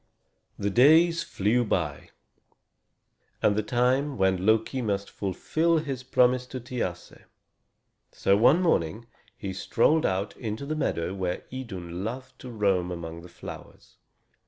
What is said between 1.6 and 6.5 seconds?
by, and the time came when Loki must fulfill his promise